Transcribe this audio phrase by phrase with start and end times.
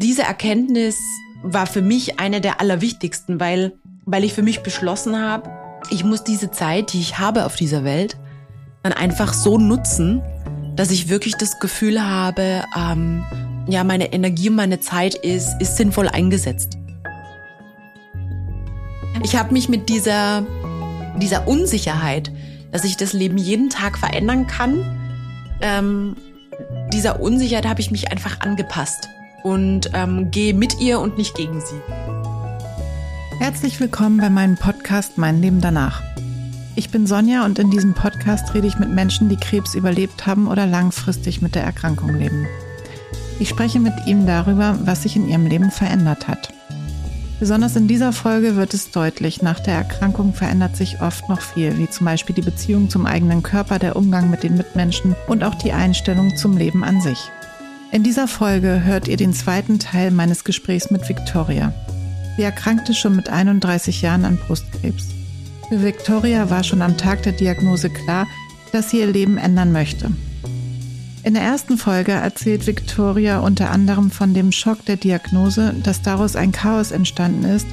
[0.00, 0.98] diese Erkenntnis
[1.42, 3.72] war für mich eine der allerwichtigsten, weil,
[4.06, 5.50] weil ich für mich beschlossen habe,
[5.90, 8.16] ich muss diese Zeit, die ich habe auf dieser Welt,
[8.82, 10.22] dann einfach so nutzen,
[10.74, 13.24] dass ich wirklich das Gefühl habe, ähm,
[13.68, 16.78] ja, meine Energie und meine Zeit ist, ist sinnvoll eingesetzt.
[19.22, 20.46] Ich habe mich mit dieser,
[21.18, 22.32] dieser Unsicherheit,
[22.72, 24.98] dass ich das Leben jeden Tag verändern kann,
[25.60, 26.16] ähm,
[26.92, 29.08] dieser Unsicherheit habe ich mich einfach angepasst
[29.42, 31.80] und ähm, gehe mit ihr und nicht gegen sie.
[33.38, 36.02] Herzlich willkommen bei meinem Podcast Mein Leben danach.
[36.76, 40.46] Ich bin Sonja und in diesem Podcast rede ich mit Menschen, die Krebs überlebt haben
[40.46, 42.46] oder langfristig mit der Erkrankung leben.
[43.38, 46.52] Ich spreche mit ihnen darüber, was sich in ihrem Leben verändert hat.
[47.40, 51.78] Besonders in dieser Folge wird es deutlich, nach der Erkrankung verändert sich oft noch viel,
[51.78, 55.54] wie zum Beispiel die Beziehung zum eigenen Körper, der Umgang mit den Mitmenschen und auch
[55.54, 57.30] die Einstellung zum Leben an sich.
[57.92, 61.72] In dieser Folge hört ihr den zweiten Teil meines Gesprächs mit Victoria.
[62.36, 65.08] Sie erkrankte schon mit 31 Jahren an Brustkrebs.
[65.68, 68.28] Für Victoria war schon am Tag der Diagnose klar,
[68.70, 70.12] dass sie ihr Leben ändern möchte.
[71.24, 76.36] In der ersten Folge erzählt Victoria unter anderem von dem Schock der Diagnose, dass daraus
[76.36, 77.66] ein Chaos entstanden ist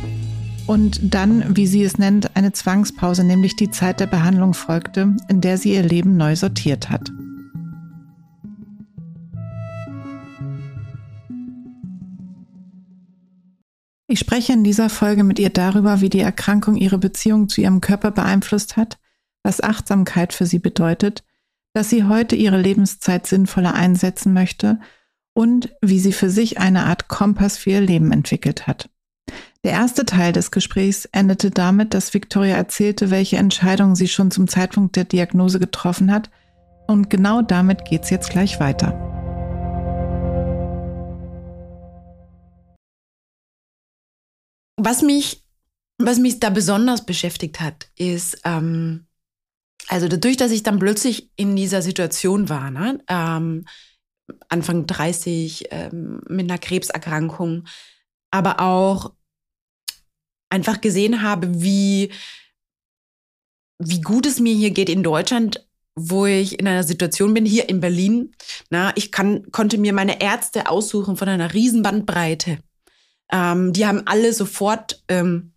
[0.66, 5.42] und dann, wie sie es nennt, eine Zwangspause, nämlich die Zeit der Behandlung folgte, in
[5.42, 7.11] der sie ihr Leben neu sortiert hat.
[14.08, 17.81] Ich spreche in dieser Folge mit ihr darüber, wie die Erkrankung ihre Beziehung zu ihrem
[17.81, 18.97] Körper beeinflusst hat,
[19.44, 21.23] was Achtsamkeit für sie bedeutet
[21.77, 24.80] dass sie heute ihre Lebenszeit sinnvoller einsetzen möchte
[25.36, 28.89] und wie sie für sich eine Art Kompass für ihr Leben entwickelt hat.
[29.64, 34.47] Der erste Teil des Gesprächs endete damit, dass Victoria erzählte, welche Entscheidungen sie schon zum
[34.47, 36.31] Zeitpunkt der Diagnose getroffen hat.
[36.88, 39.06] Und genau damit geht's jetzt gleich weiter.
[44.78, 45.44] Was mich,
[45.97, 49.08] was mich da besonders beschäftigt hat, ist, ähm,
[49.88, 53.65] also dadurch, dass ich dann plötzlich in dieser Situation war, ne, ähm,
[54.49, 57.65] Anfang 30 ähm, mit einer Krebserkrankung,
[58.32, 59.14] aber auch
[60.49, 62.11] einfach gesehen habe, wie,
[63.80, 67.70] wie gut es mir hier geht in Deutschland, wo ich in einer Situation bin, hier
[67.70, 68.36] in Berlin.
[68.70, 72.59] Na, ich kann, konnte mir meine Ärzte aussuchen von einer riesen Bandbreite.
[73.32, 75.52] Ähm, die haben alle sofort, ähm,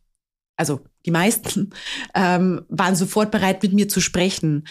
[0.56, 1.70] also die meisten,
[2.14, 4.66] ähm, waren sofort bereit, mit mir zu sprechen.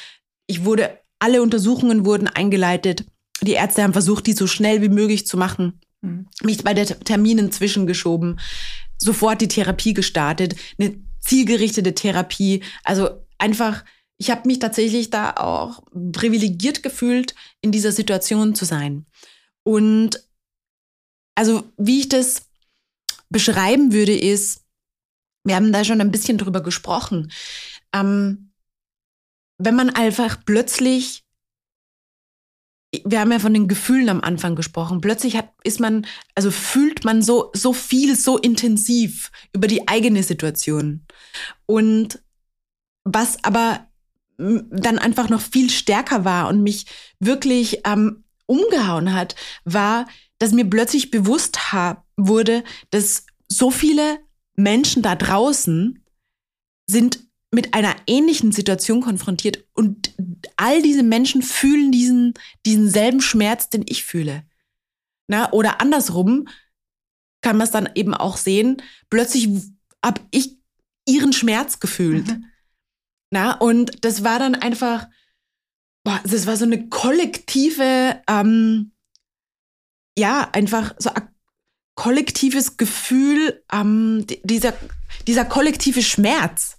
[0.47, 3.05] Ich wurde, alle Untersuchungen wurden eingeleitet.
[3.41, 5.79] Die Ärzte haben versucht, die so schnell wie möglich zu machen.
[6.01, 6.27] Mhm.
[6.43, 8.39] Mich bei der Terminen zwischengeschoben.
[8.97, 10.55] Sofort die Therapie gestartet.
[10.77, 12.63] Eine zielgerichtete Therapie.
[12.83, 13.85] Also einfach,
[14.17, 19.05] ich habe mich tatsächlich da auch privilegiert gefühlt, in dieser Situation zu sein.
[19.63, 20.23] Und
[21.35, 22.48] also, wie ich das
[23.29, 24.65] beschreiben würde, ist,
[25.43, 27.31] wir haben da schon ein bisschen drüber gesprochen.
[27.93, 28.51] Ähm,
[29.57, 31.23] wenn man einfach plötzlich,
[33.05, 37.03] wir haben ja von den Gefühlen am Anfang gesprochen, plötzlich hat, ist man, also fühlt
[37.05, 41.05] man so, so viel, so intensiv über die eigene Situation.
[41.65, 42.21] Und
[43.03, 43.87] was aber
[44.37, 46.85] dann einfach noch viel stärker war und mich
[47.19, 49.35] wirklich ähm, umgehauen hat,
[49.65, 50.07] war,
[50.37, 51.71] dass mir plötzlich bewusst
[52.27, 54.19] wurde, dass so viele
[54.55, 56.03] Menschen da draußen
[56.87, 57.19] sind
[57.51, 60.13] mit einer ähnlichen Situation konfrontiert und
[60.55, 62.33] all diese Menschen fühlen diesen,
[62.65, 64.43] diesen selben Schmerz, den ich fühle.
[65.27, 66.47] Na, oder andersrum
[67.41, 69.47] kann man es dann eben auch sehen, plötzlich
[70.03, 70.57] habe ich
[71.07, 72.27] ihren Schmerz gefühlt.
[72.27, 72.45] Mhm.
[73.31, 75.07] Na, und das war dann einfach,
[76.03, 78.91] boah, das war so eine kollektive, ähm,
[80.17, 81.11] ja, einfach so
[81.99, 84.73] kollektives Gefühl, ähm, dieser,
[85.27, 86.77] dieser kollektive Schmerz,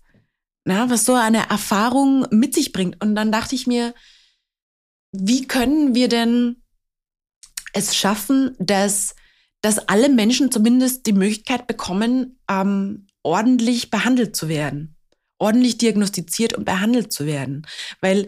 [0.65, 3.05] na, was so eine Erfahrung mit sich bringt.
[3.05, 3.93] Und dann dachte ich mir,
[5.13, 6.63] wie können wir denn
[7.75, 9.15] es schaffen, dass,
[9.61, 14.97] dass alle Menschen zumindest die Möglichkeit bekommen, ähm, ordentlich behandelt zu werden,
[15.37, 17.67] ordentlich diagnostiziert und behandelt zu werden.
[18.01, 18.27] Weil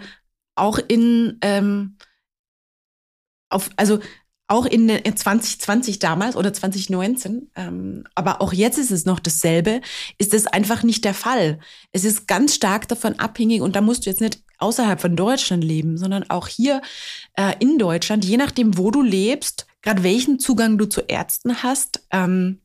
[0.56, 1.96] auch in, ähm,
[3.48, 3.98] auf, also
[4.52, 9.80] auch in 2020 damals oder 2019, ähm, aber auch jetzt ist es noch dasselbe,
[10.18, 11.58] ist es einfach nicht der Fall.
[11.90, 15.64] Es ist ganz stark davon abhängig und da musst du jetzt nicht außerhalb von Deutschland
[15.64, 16.82] leben, sondern auch hier
[17.34, 22.06] äh, in Deutschland, je nachdem, wo du lebst, gerade welchen Zugang du zu Ärzten hast,
[22.10, 22.60] ähm,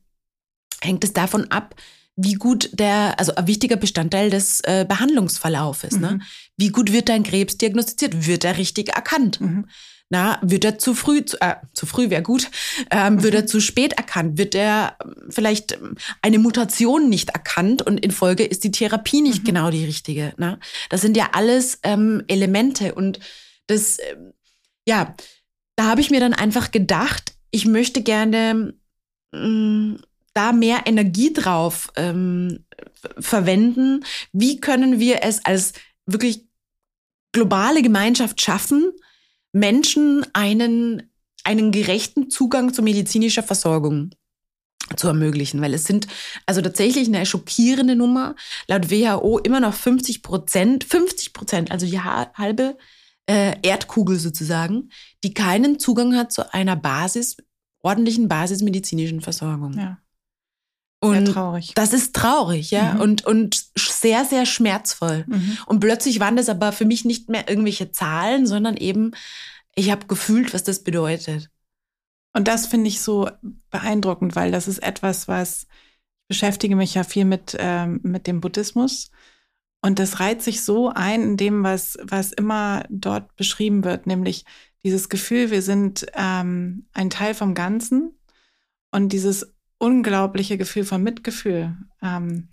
[0.82, 1.74] hängt es davon ab,
[2.16, 6.10] wie gut der, also ein wichtiger Bestandteil des äh, Behandlungsverlaufes, ne?
[6.10, 6.16] mhm.
[6.18, 6.24] ne?
[6.58, 8.26] Wie gut wird dein Krebs diagnostiziert?
[8.26, 9.40] Wird er richtig erkannt?
[9.40, 9.66] Mhm.
[10.10, 12.50] Na, wird er zu früh, zu, äh, zu früh wäre gut,
[12.90, 14.38] ähm, wird er zu spät erkannt?
[14.38, 19.20] Wird er ähm, vielleicht ähm, eine Mutation nicht erkannt und in Folge ist die Therapie
[19.20, 19.46] nicht mhm.
[19.46, 20.32] genau die richtige?
[20.38, 20.58] Na?
[20.88, 23.20] Das sind ja alles ähm, Elemente und
[23.66, 24.32] das, ähm,
[24.86, 25.14] ja,
[25.76, 28.74] da habe ich mir dann einfach gedacht, ich möchte gerne
[29.32, 30.00] mh, mm,
[30.32, 32.64] da mehr Energie drauf ähm,
[33.18, 34.04] verwenden.
[34.32, 35.72] Wie können wir es als
[36.06, 36.46] wirklich
[37.32, 38.92] globale Gemeinschaft schaffen,
[39.58, 41.10] Menschen einen,
[41.44, 44.10] einen gerechten Zugang zu medizinischer Versorgung
[44.96, 46.06] zu ermöglichen, weil es sind
[46.46, 48.34] also tatsächlich eine schockierende Nummer.
[48.68, 52.78] Laut WHO immer noch 50 Prozent, 50 Prozent, also die halbe
[53.26, 54.90] äh, Erdkugel sozusagen,
[55.22, 57.36] die keinen Zugang hat zu einer Basis,
[57.80, 59.74] ordentlichen basismedizinischen Versorgung.
[59.74, 59.98] Ja.
[61.00, 61.72] Und sehr traurig.
[61.74, 63.00] Das ist traurig, ja, mhm.
[63.00, 65.24] und, und sehr, sehr schmerzvoll.
[65.28, 65.58] Mhm.
[65.66, 69.12] Und plötzlich waren das aber für mich nicht mehr irgendwelche Zahlen, sondern eben,
[69.74, 71.50] ich habe gefühlt, was das bedeutet.
[72.32, 73.30] Und das finde ich so
[73.70, 75.68] beeindruckend, weil das ist etwas, was ich
[76.28, 79.10] beschäftige mich ja viel mit, ähm, mit dem Buddhismus.
[79.80, 84.44] Und das reiht sich so ein in dem, was, was immer dort beschrieben wird, nämlich
[84.84, 88.18] dieses Gefühl, wir sind ähm, ein Teil vom Ganzen
[88.90, 91.76] und dieses unglaubliche Gefühl von Mitgefühl.
[92.02, 92.48] Ähm,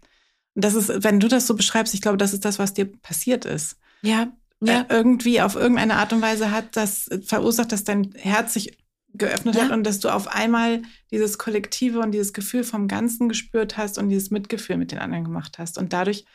[0.55, 3.45] das ist, wenn du das so beschreibst, ich glaube, das ist das, was dir passiert
[3.45, 3.77] ist.
[4.01, 4.31] Ja.
[4.63, 4.81] Äh, ja.
[4.81, 8.77] Äh, irgendwie auf irgendeine Art und Weise hat das verursacht, dass dein Herz sich
[9.13, 9.63] geöffnet ja.
[9.63, 10.81] hat und dass du auf einmal
[11.11, 15.23] dieses Kollektive und dieses Gefühl vom Ganzen gespürt hast und dieses Mitgefühl mit den anderen
[15.23, 15.77] gemacht hast.
[15.77, 16.25] Und dadurch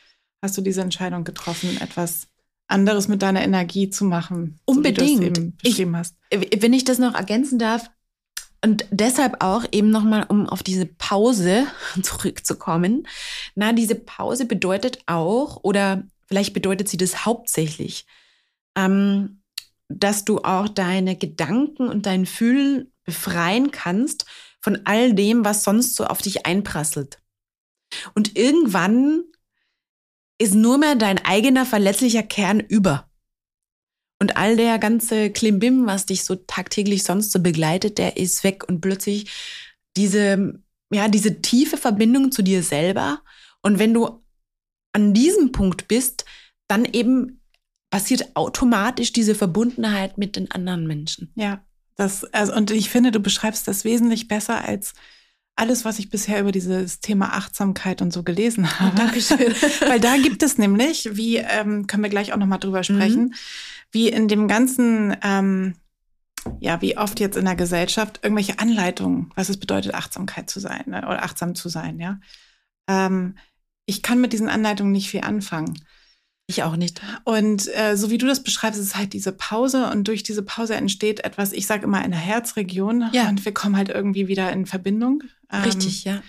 [0.43, 2.29] hast du diese Entscheidung getroffen, etwas
[2.69, 4.61] anderes mit deiner Energie zu machen.
[4.65, 4.99] Unbedingt.
[4.99, 6.17] So wie du eben beschrieben ich, hast.
[6.31, 7.91] Wenn ich das noch ergänzen darf,
[8.63, 11.67] und deshalb auch eben nochmal, um auf diese Pause
[12.03, 13.07] zurückzukommen.
[13.55, 18.07] Na, diese Pause bedeutet auch, oder vielleicht bedeutet sie das hauptsächlich,
[18.77, 19.43] ähm,
[19.89, 24.27] dass du auch deine Gedanken und dein Fühlen befreien kannst
[24.61, 27.19] von all dem, was sonst so auf dich einprasselt.
[28.15, 29.25] Und irgendwann
[30.39, 33.10] ist nur mehr dein eigener verletzlicher Kern über.
[34.21, 38.69] Und all der ganze Klimbim, was dich so tagtäglich sonst so begleitet, der ist weg
[38.69, 39.31] und plötzlich
[39.97, 40.61] diese,
[40.93, 43.23] ja, diese tiefe Verbindung zu dir selber.
[43.63, 44.23] Und wenn du
[44.93, 46.27] an diesem Punkt bist,
[46.69, 47.41] dann eben
[47.89, 51.33] passiert automatisch diese Verbundenheit mit den anderen Menschen.
[51.35, 51.65] Ja,
[51.97, 54.93] das, also, und ich finde, du beschreibst das wesentlich besser als
[55.57, 58.97] alles, was ich bisher über dieses Thema Achtsamkeit und so gelesen oh, habe.
[58.97, 59.39] Dankeschön.
[59.87, 63.35] Weil da gibt es nämlich, wie ähm, können wir gleich auch nochmal drüber sprechen, mhm
[63.93, 65.75] wie in dem ganzen, ähm,
[66.61, 70.85] ja, wie oft jetzt in der Gesellschaft irgendwelche Anleitungen, was es bedeutet, Achtsamkeit zu sein
[70.87, 72.21] ne, oder achtsam zu sein, ja.
[72.89, 73.37] Ähm,
[73.87, 75.79] ich kann mit diesen Anleitungen nicht viel anfangen.
[76.47, 77.01] Ich auch nicht.
[77.25, 80.75] Und äh, so wie du das beschreibst, ist halt diese Pause und durch diese Pause
[80.75, 83.09] entsteht etwas, ich sage immer, eine Herzregion.
[83.13, 83.29] Ja.
[83.29, 85.23] Und wir kommen halt irgendwie wieder in Verbindung.
[85.51, 86.23] Ähm, Richtig, ja.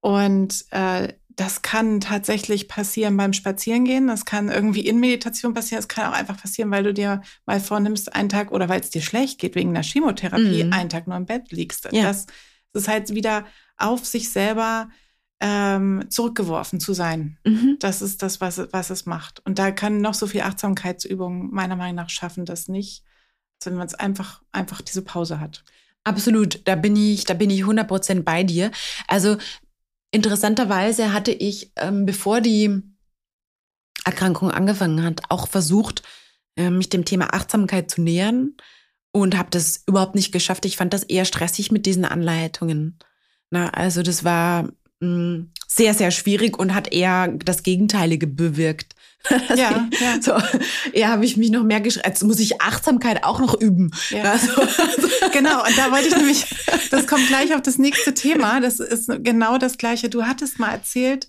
[0.00, 4.08] Und äh, das kann tatsächlich passieren beim Spazierengehen.
[4.08, 5.78] Das kann irgendwie in Meditation passieren.
[5.78, 8.90] Es kann auch einfach passieren, weil du dir mal vornimmst, einen Tag oder weil es
[8.90, 10.72] dir schlecht geht wegen einer Chemotherapie, mhm.
[10.72, 11.88] einen Tag nur im Bett liegst.
[11.92, 12.02] Ja.
[12.02, 12.26] Das,
[12.72, 13.46] das ist halt wieder
[13.76, 14.90] auf sich selber
[15.38, 17.38] ähm, zurückgeworfen zu sein.
[17.44, 17.76] Mhm.
[17.78, 19.38] Das ist das, was, was es macht.
[19.46, 23.04] Und da kann noch so viel Achtsamkeitsübungen meiner Meinung nach schaffen, das nicht,
[23.62, 25.62] wenn man es einfach, einfach diese Pause hat.
[26.02, 28.72] Absolut, da bin ich, da bin ich 100% bei dir.
[29.06, 29.36] Also
[30.10, 32.82] Interessanterweise hatte ich, ähm, bevor die
[34.04, 36.02] Erkrankung angefangen hat, auch versucht,
[36.56, 38.54] äh, mich dem Thema Achtsamkeit zu nähern
[39.12, 40.64] und habe das überhaupt nicht geschafft.
[40.64, 42.98] Ich fand das eher stressig mit diesen Anleitungen.
[43.50, 48.94] Na, also das war mh, mm, sehr, sehr schwierig und hat eher das Gegenteilige bewirkt.
[49.54, 50.22] ja, ja.
[50.22, 50.32] So,
[50.92, 52.06] eher habe ich mich noch mehr geschreckt.
[52.06, 53.90] Jetzt muss ich Achtsamkeit auch noch üben.
[54.10, 54.32] Ja.
[54.32, 54.48] Also,
[55.32, 56.46] genau, und da wollte ich nämlich,
[56.90, 58.60] das kommt gleich auf das nächste Thema.
[58.60, 60.08] Das ist genau das Gleiche.
[60.08, 61.28] Du hattest mal erzählt,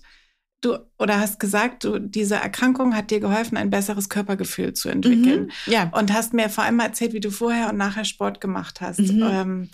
[0.62, 5.50] du oder hast gesagt, du, diese Erkrankung hat dir geholfen, ein besseres Körpergefühl zu entwickeln.
[5.66, 5.90] Mhm, ja.
[5.92, 9.00] Und hast mir vor allem erzählt, wie du vorher und nachher Sport gemacht hast.
[9.00, 9.22] Mhm.
[9.22, 9.68] Ähm,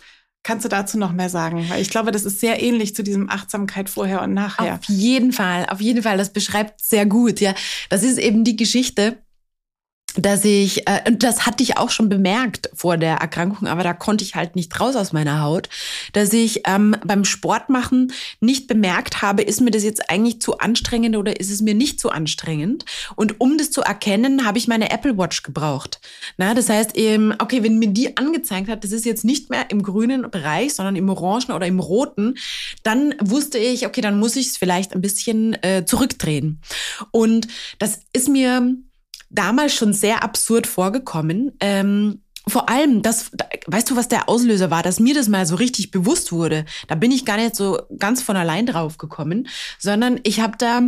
[0.47, 1.69] Kannst du dazu noch mehr sagen?
[1.69, 4.75] Weil ich glaube, das ist sehr ähnlich zu diesem Achtsamkeit vorher und nachher.
[4.75, 6.19] Auf jeden Fall, auf jeden Fall.
[6.19, 7.41] Das beschreibt sehr gut.
[7.41, 7.53] Ja,
[7.89, 9.19] das ist eben die Geschichte
[10.17, 14.25] dass ich, äh, das hatte ich auch schon bemerkt vor der Erkrankung, aber da konnte
[14.25, 15.69] ich halt nicht raus aus meiner Haut,
[16.13, 20.59] dass ich ähm, beim Sport machen nicht bemerkt habe, ist mir das jetzt eigentlich zu
[20.59, 22.85] anstrengend oder ist es mir nicht zu anstrengend?
[23.15, 26.01] Und um das zu erkennen, habe ich meine Apple Watch gebraucht.
[26.37, 29.71] Na, das heißt, eben, okay, wenn mir die angezeigt hat, das ist jetzt nicht mehr
[29.71, 32.35] im grünen Bereich, sondern im orangen oder im roten,
[32.83, 36.61] dann wusste ich, okay, dann muss ich es vielleicht ein bisschen äh, zurückdrehen.
[37.11, 38.77] Und das ist mir
[39.37, 41.53] damals schon sehr absurd vorgekommen.
[41.61, 43.33] Ähm, vor allem, das,
[43.67, 46.65] weißt du, was der Auslöser war, dass mir das mal so richtig bewusst wurde?
[46.87, 50.83] Da bin ich gar nicht so ganz von allein drauf gekommen, sondern ich habe da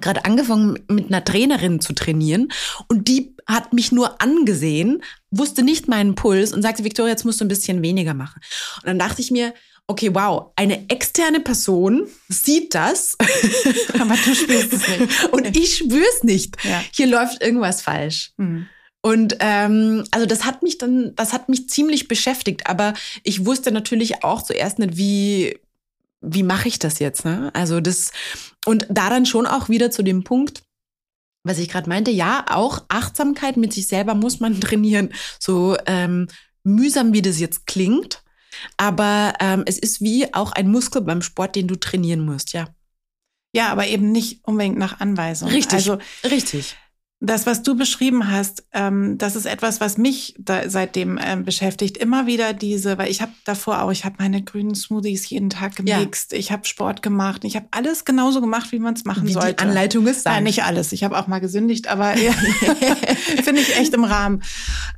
[0.00, 2.48] gerade angefangen mit einer Trainerin zu trainieren
[2.88, 7.40] und die hat mich nur angesehen, wusste nicht meinen Puls und sagte, Victoria, jetzt musst
[7.40, 8.40] du ein bisschen weniger machen.
[8.78, 9.52] Und dann dachte ich mir,
[9.86, 13.16] okay, wow, eine externe Person sieht das.
[14.00, 15.24] Aber du spürst es nicht.
[15.32, 16.56] und ich spür's nicht.
[16.64, 16.82] Ja.
[16.92, 18.32] Hier läuft irgendwas falsch.
[18.36, 18.66] Mhm.
[19.02, 23.70] Und ähm, also das hat mich dann, das hat mich ziemlich beschäftigt, aber ich wusste
[23.70, 25.60] natürlich auch zuerst nicht, wie,
[26.22, 27.26] wie mache ich das jetzt?
[27.26, 27.50] Ne?
[27.52, 28.12] Also das,
[28.64, 30.62] und daran schon auch wieder zu dem Punkt,
[31.42, 35.12] was ich gerade meinte, ja, auch Achtsamkeit mit sich selber muss man trainieren.
[35.38, 36.28] So ähm,
[36.62, 38.23] mühsam, wie das jetzt klingt,
[38.76, 42.68] aber ähm, es ist wie auch ein Muskel beim Sport, den du trainieren musst, ja.
[43.54, 45.48] Ja, aber eben nicht unbedingt nach Anweisung.
[45.48, 45.74] Richtig.
[45.74, 46.76] Also, richtig.
[47.20, 50.34] Das, was du beschrieben hast, ähm, das ist etwas, was mich
[50.66, 51.96] seitdem ähm, beschäftigt.
[51.96, 55.76] Immer wieder diese, weil ich habe davor auch, ich habe meine grünen Smoothies jeden Tag
[55.76, 56.38] gemixt, ja.
[56.38, 59.54] ich habe Sport gemacht, ich habe alles genauso gemacht, wie man es machen wie sollte.
[59.54, 60.92] Die Anleitung ist Nein, nicht alles.
[60.92, 62.14] Ich habe auch mal gesündigt, aber
[63.42, 64.42] finde ich echt im Rahmen.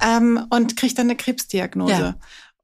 [0.04, 1.92] Ähm, und kriege dann eine Krebsdiagnose.
[1.92, 2.14] Ja.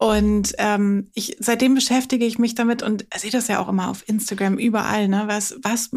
[0.03, 4.09] Und ähm, ich, seitdem beschäftige ich mich damit und sehe das ja auch immer auf
[4.09, 5.25] Instagram überall, ne?
[5.29, 5.91] Was, was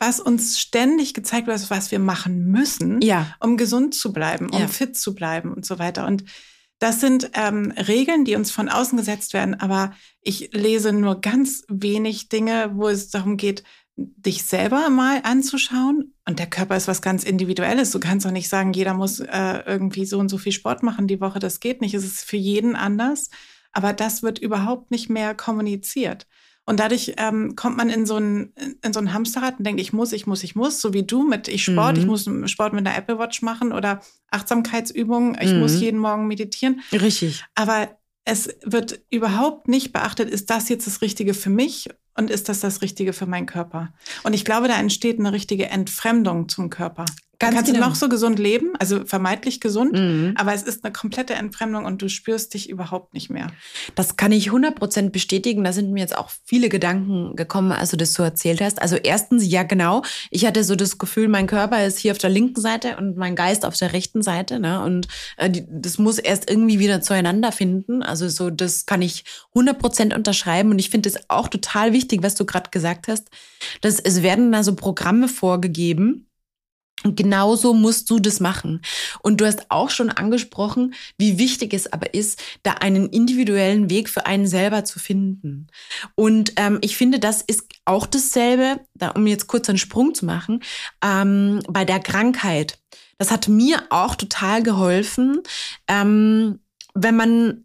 [0.00, 3.32] was uns ständig gezeigt wird, was wir machen müssen, ja.
[3.38, 4.66] um gesund zu bleiben, um ja.
[4.66, 6.08] fit zu bleiben und so weiter.
[6.08, 6.24] Und
[6.80, 11.62] das sind ähm, Regeln, die uns von außen gesetzt werden, aber ich lese nur ganz
[11.68, 13.62] wenig Dinge, wo es darum geht,
[13.94, 16.14] dich selber mal anzuschauen.
[16.26, 17.92] Und der Körper ist was ganz Individuelles.
[17.92, 21.06] Du kannst auch nicht sagen, jeder muss äh, irgendwie so und so viel Sport machen
[21.06, 21.38] die Woche.
[21.38, 21.94] Das geht nicht.
[21.94, 23.30] Es ist für jeden anders.
[23.72, 26.26] Aber das wird überhaupt nicht mehr kommuniziert.
[26.64, 28.52] Und dadurch ähm, kommt man in so, ein,
[28.84, 31.24] in so ein Hamsterrad und denkt, ich muss, ich muss, ich muss, so wie du
[31.26, 32.00] mit ich Sport, mhm.
[32.00, 34.00] ich muss Sport mit einer Apple Watch machen oder
[34.30, 35.58] Achtsamkeitsübungen, ich mhm.
[35.58, 36.80] muss jeden Morgen meditieren.
[36.92, 37.44] Richtig.
[37.56, 37.88] Aber
[38.24, 42.60] es wird überhaupt nicht beachtet, ist das jetzt das Richtige für mich und ist das
[42.60, 43.92] das Richtige für meinen Körper?
[44.22, 47.06] Und ich glaube, da entsteht eine richtige Entfremdung zum Körper.
[47.42, 47.84] Ganz kannst genau.
[47.84, 50.34] du noch so gesund leben, also vermeintlich gesund, mhm.
[50.36, 53.48] aber es ist eine komplette Entfremdung und du spürst dich überhaupt nicht mehr.
[53.96, 55.64] Das kann ich 100% bestätigen.
[55.64, 58.80] Da sind mir jetzt auch viele Gedanken gekommen, als du das so erzählt hast.
[58.80, 62.30] Also erstens, ja genau, ich hatte so das Gefühl, mein Körper ist hier auf der
[62.30, 64.60] linken Seite und mein Geist auf der rechten Seite.
[64.60, 64.80] Ne?
[64.80, 68.04] Und äh, die, das muss erst irgendwie wieder zueinander finden.
[68.04, 70.70] Also so, das kann ich 100% unterschreiben.
[70.70, 73.28] Und ich finde es auch total wichtig, was du gerade gesagt hast,
[73.80, 76.28] dass es werden da so Programme vorgegeben,
[77.04, 78.82] und genauso musst du das machen.
[79.22, 84.08] Und du hast auch schon angesprochen, wie wichtig es aber ist, da einen individuellen Weg
[84.08, 85.68] für einen selber zu finden.
[86.14, 90.24] Und ähm, ich finde, das ist auch dasselbe, da, um jetzt kurz einen Sprung zu
[90.24, 90.62] machen,
[91.04, 92.78] ähm, bei der Krankheit.
[93.18, 95.40] Das hat mir auch total geholfen,
[95.88, 96.60] ähm,
[96.94, 97.64] wenn man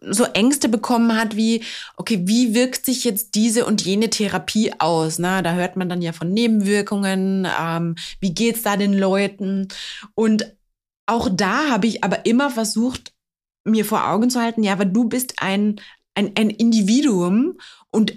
[0.00, 1.64] so Ängste bekommen hat wie,
[1.96, 5.18] okay, wie wirkt sich jetzt diese und jene Therapie aus?
[5.18, 9.68] Na, da hört man dann ja von Nebenwirkungen, ähm, wie geht's da den Leuten?
[10.14, 10.54] Und
[11.06, 13.12] auch da habe ich aber immer versucht,
[13.64, 15.80] mir vor Augen zu halten, ja, aber du bist ein,
[16.14, 17.58] ein, ein Individuum
[17.90, 18.14] und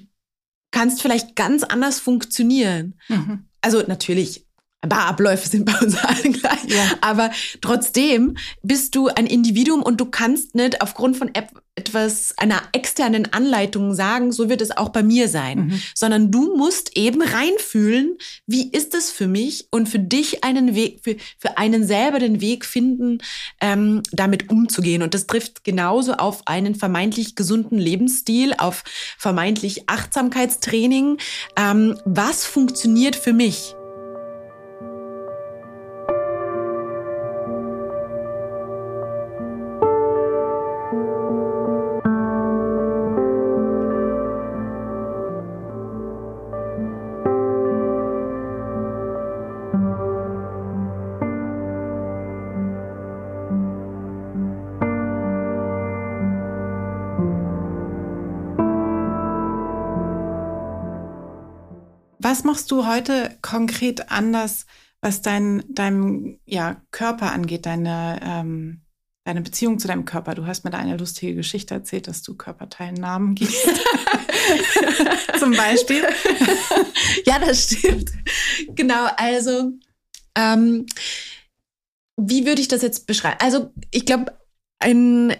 [0.71, 2.99] kannst vielleicht ganz anders funktionieren.
[3.07, 3.45] Mhm.
[3.61, 4.45] Also natürlich,
[4.83, 6.65] ein paar Abläufe sind bei uns allen gleich.
[6.67, 6.91] Ja.
[7.01, 11.31] Aber trotzdem bist du ein Individuum und du kannst nicht aufgrund von
[11.75, 15.67] etwas, einer externen Anleitung sagen, so wird es auch bei mir sein.
[15.67, 15.81] Mhm.
[15.95, 20.99] Sondern du musst eben reinfühlen, wie ist es für mich und für dich einen Weg,
[21.01, 23.19] für, für einen selber den Weg finden,
[23.61, 25.01] ähm, damit umzugehen.
[25.01, 28.83] Und das trifft genauso auf einen vermeintlich gesunden Lebensstil, auf
[29.17, 31.17] vermeintlich Achtsamkeitstraining.
[31.55, 33.75] Ähm, was funktioniert für mich?
[62.23, 64.65] Was machst du heute konkret anders,
[65.01, 68.81] was dein, deinem ja, Körper angeht, deine, ähm,
[69.25, 70.33] deine Beziehung zu deinem Körper?
[70.33, 73.67] Du hast mir da eine lustige Geschichte erzählt, dass du Körperteilen Namen gibst.
[75.37, 76.01] Zum Beispiel.
[77.25, 78.09] ja, das stimmt.
[78.69, 79.73] Genau, also
[80.35, 80.85] ähm,
[82.15, 83.39] wie würde ich das jetzt beschreiben?
[83.41, 84.31] Also ich glaube,
[84.79, 85.35] ein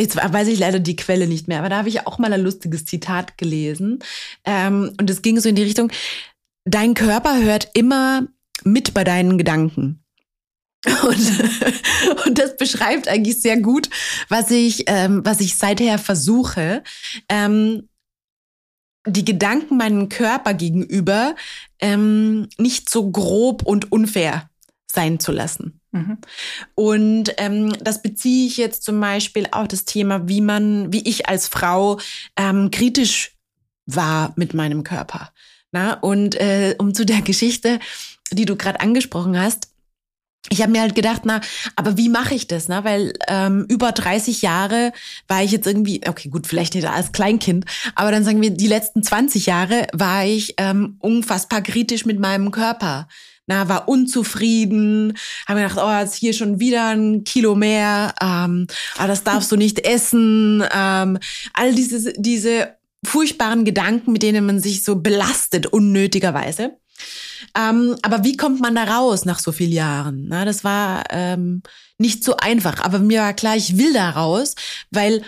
[0.00, 2.40] Jetzt weiß ich leider die Quelle nicht mehr, aber da habe ich auch mal ein
[2.40, 4.00] lustiges Zitat gelesen.
[4.44, 5.92] Ähm, und es ging so in die Richtung,
[6.64, 8.26] dein Körper hört immer
[8.64, 10.00] mit bei deinen Gedanken.
[11.02, 13.88] Und, und das beschreibt eigentlich sehr gut,
[14.28, 16.82] was ich, ähm, was ich seither versuche.
[17.30, 17.88] Ähm,
[19.06, 21.36] die Gedanken meinem Körper gegenüber
[21.78, 24.50] ähm, nicht so grob und unfair
[24.86, 25.80] sein zu lassen.
[25.94, 26.18] Mhm.
[26.74, 31.28] Und ähm, das beziehe ich jetzt zum Beispiel auch das Thema, wie man, wie ich
[31.28, 32.00] als Frau
[32.36, 33.36] ähm, kritisch
[33.86, 35.32] war mit meinem Körper.
[35.70, 35.94] Na?
[35.94, 37.78] Und äh, um zu der Geschichte,
[38.32, 39.68] die du gerade angesprochen hast,
[40.50, 41.40] ich habe mir halt gedacht, na,
[41.74, 42.68] aber wie mache ich das?
[42.68, 44.92] Na, weil ähm, über 30 Jahre
[45.28, 48.66] war ich jetzt irgendwie, okay, gut, vielleicht nicht als Kleinkind, aber dann sagen wir, die
[48.66, 53.08] letzten 20 Jahre war ich ähm, unfassbar kritisch mit meinem Körper.
[53.46, 59.08] Na, war unzufrieden, habe gedacht, oh, jetzt hier schon wieder ein Kilo mehr, ähm, aber
[59.08, 60.64] das darfst du nicht essen.
[60.72, 61.18] Ähm,
[61.52, 62.74] all diese, diese
[63.04, 66.78] furchtbaren Gedanken, mit denen man sich so belastet, unnötigerweise.
[67.56, 70.26] Ähm, aber wie kommt man da raus nach so vielen Jahren?
[70.28, 71.62] Na, das war ähm,
[71.98, 72.82] nicht so einfach.
[72.82, 74.54] Aber mir war klar, ich will da raus,
[74.90, 75.22] weil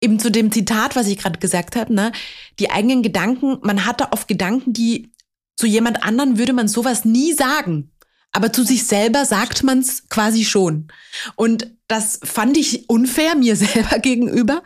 [0.00, 2.12] eben zu dem Zitat, was ich gerade gesagt habe, ne,
[2.58, 5.10] die eigenen Gedanken, man hatte oft Gedanken, die
[5.56, 7.90] zu jemand anderen würde man sowas nie sagen.
[8.32, 10.88] Aber zu sich selber sagt man es quasi schon.
[11.36, 14.62] Und das fand ich unfair mir selber gegenüber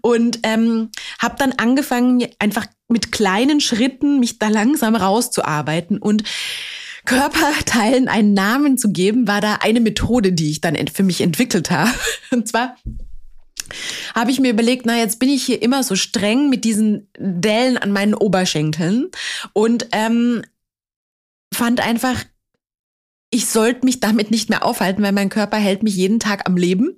[0.00, 6.24] und ähm, habe dann angefangen, einfach mit kleinen Schritten mich da langsam rauszuarbeiten und
[7.04, 11.70] Körperteilen einen Namen zu geben, war da eine Methode, die ich dann für mich entwickelt
[11.70, 11.90] habe.
[12.30, 12.76] Und zwar
[14.14, 17.78] habe ich mir überlegt, na, jetzt bin ich hier immer so streng mit diesen Dellen
[17.78, 19.10] an meinen Oberschenkeln
[19.52, 20.42] und ähm,
[21.52, 22.24] fand einfach,
[23.30, 26.56] ich sollte mich damit nicht mehr aufhalten, weil mein Körper hält mich jeden Tag am
[26.56, 26.96] Leben.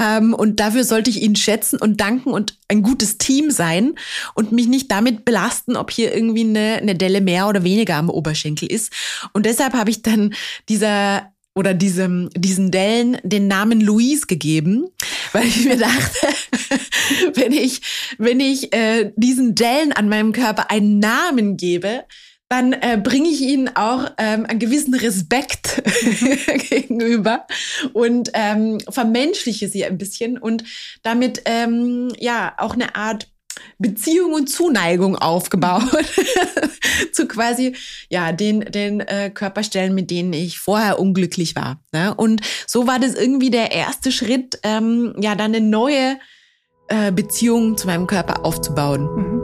[0.00, 3.94] Ähm, und dafür sollte ich ihn schätzen und danken und ein gutes Team sein
[4.34, 8.10] und mich nicht damit belasten, ob hier irgendwie eine, eine Delle mehr oder weniger am
[8.10, 8.92] Oberschenkel ist.
[9.32, 10.34] Und deshalb habe ich dann
[10.68, 14.88] dieser oder diesem, diesen Dellen den Namen Louise gegeben,
[15.32, 16.28] weil ich mir dachte,
[17.34, 17.80] wenn ich,
[18.18, 22.04] wenn ich äh, diesen Dellen an meinem Körper einen Namen gebe,
[22.48, 25.82] dann äh, bringe ich ihnen auch ähm, einen gewissen Respekt
[26.68, 27.46] gegenüber
[27.92, 30.62] und ähm, vermenschliche sie ein bisschen und
[31.02, 33.28] damit ähm, ja auch eine Art
[33.78, 35.82] Beziehung und Zuneigung aufgebaut
[37.12, 37.74] zu quasi
[38.08, 41.80] ja den den äh, Körperstellen, mit denen ich vorher unglücklich war.
[41.92, 42.14] Ne?
[42.14, 46.18] Und so war das irgendwie der erste Schritt, ähm, ja dann eine neue
[46.88, 49.02] äh, Beziehung zu meinem Körper aufzubauen.
[49.02, 49.35] Mhm.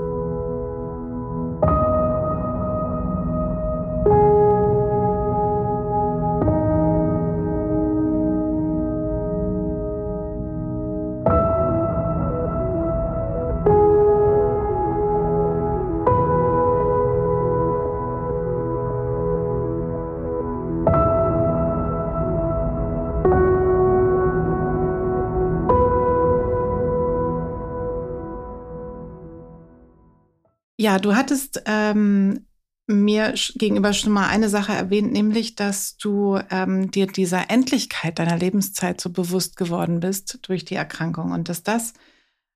[30.83, 32.45] Ja, du hattest ähm,
[32.89, 38.37] mir gegenüber schon mal eine Sache erwähnt, nämlich, dass du ähm, dir dieser Endlichkeit deiner
[38.37, 41.93] Lebenszeit so bewusst geworden bist durch die Erkrankung und dass das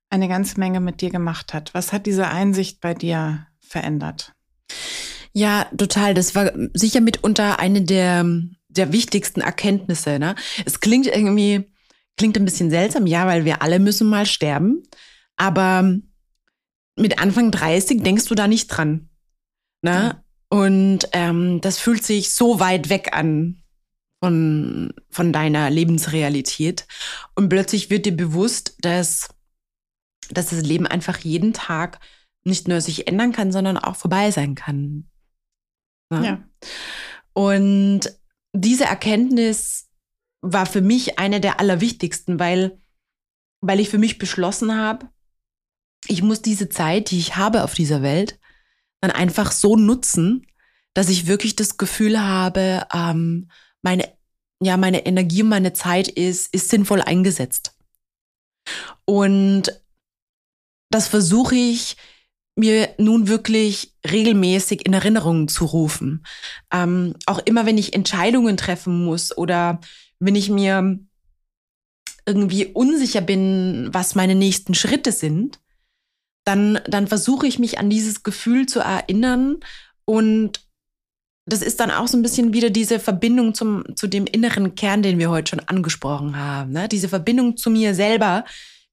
[0.09, 1.73] eine ganze Menge mit dir gemacht hat.
[1.73, 4.33] Was hat diese Einsicht bei dir verändert?
[5.31, 6.13] Ja, total.
[6.13, 8.25] Das war sicher mitunter eine der,
[8.67, 10.19] der wichtigsten Erkenntnisse.
[10.19, 10.35] Ne?
[10.65, 11.71] Es klingt irgendwie,
[12.17, 14.83] klingt ein bisschen seltsam, ja, weil wir alle müssen mal sterben.
[15.37, 15.97] Aber
[16.97, 19.09] mit Anfang 30 denkst du da nicht dran.
[19.83, 20.23] Ne?
[20.49, 23.63] Und ähm, das fühlt sich so weit weg an
[24.23, 26.87] von, von deiner Lebensrealität.
[27.35, 29.29] Und plötzlich wird dir bewusst, dass,
[30.29, 31.99] dass das Leben einfach jeden Tag
[32.43, 35.09] nicht nur sich ändern kann, sondern auch vorbei sein kann.
[36.09, 36.25] Ne?
[36.25, 36.43] Ja.
[37.33, 38.01] Und
[38.55, 39.89] diese Erkenntnis
[40.41, 42.81] war für mich eine der allerwichtigsten, weil,
[43.61, 45.09] weil ich für mich beschlossen habe,
[46.07, 48.39] ich muss diese Zeit, die ich habe auf dieser Welt,
[49.01, 50.47] dann einfach so nutzen,
[50.93, 53.49] dass ich wirklich das Gefühl habe, ähm,
[53.81, 54.11] meine,
[54.61, 57.75] ja, meine Energie und meine Zeit ist, ist sinnvoll eingesetzt.
[59.05, 59.71] Und
[60.89, 61.97] das versuche ich
[62.55, 66.25] mir nun wirklich regelmäßig in Erinnerung zu rufen.
[66.73, 69.79] Ähm, auch immer, wenn ich Entscheidungen treffen muss oder
[70.19, 70.99] wenn ich mir
[72.25, 75.59] irgendwie unsicher bin, was meine nächsten Schritte sind,
[76.47, 79.57] dann, dann versuche ich mich an dieses Gefühl zu erinnern
[80.05, 80.61] und
[81.45, 85.01] das ist dann auch so ein bisschen wieder diese Verbindung zum, zu dem inneren Kern,
[85.01, 86.71] den wir heute schon angesprochen haben.
[86.71, 86.89] Ne?
[86.89, 88.43] Diese Verbindung zu mir selber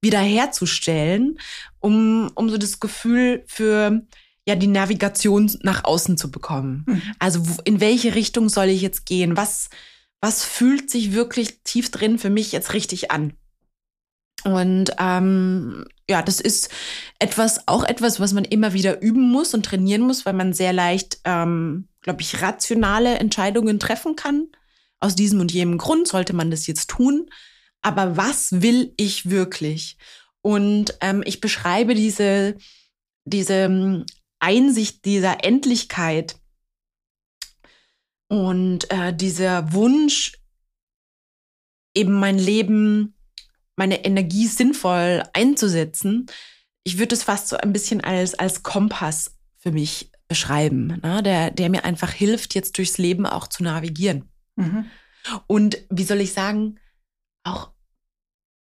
[0.01, 1.39] wiederherzustellen,
[1.81, 4.03] um, um so das Gefühl für
[4.47, 6.85] ja die Navigation nach außen zu bekommen.
[6.87, 7.03] Mhm.
[7.19, 9.37] Also in welche Richtung soll ich jetzt gehen?
[9.37, 9.71] Was,
[10.21, 13.33] was fühlt sich wirklich tief drin für mich jetzt richtig an.
[14.45, 16.69] Und ähm, ja, das ist
[17.19, 20.73] etwas, auch etwas, was man immer wieder üben muss und trainieren muss, weil man sehr
[20.73, 24.49] leicht, ähm, glaube ich, rationale Entscheidungen treffen kann.
[25.01, 27.31] Aus diesem und jenem Grund sollte man das jetzt tun.
[27.81, 29.97] Aber was will ich wirklich?
[30.43, 32.57] Und ähm, ich beschreibe diese,
[33.25, 34.05] diese ähm,
[34.41, 36.37] Einsicht dieser Endlichkeit
[38.29, 40.33] und äh, dieser Wunsch,
[41.95, 43.14] eben mein Leben
[43.77, 46.27] meine Energie sinnvoll einzusetzen.
[46.85, 51.23] Ich würde es fast so ein bisschen als, als Kompass für mich beschreiben, ne?
[51.23, 54.31] der, der mir einfach hilft, jetzt durchs Leben auch zu navigieren.
[54.57, 54.87] Mhm.
[55.47, 56.79] Und wie soll ich sagen,
[57.45, 57.74] auch